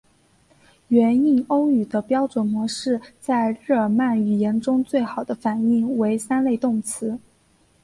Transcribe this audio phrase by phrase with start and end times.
[0.87, 7.19] 原印欧语的标准模式在日耳曼语言中最好的反映为三类动词。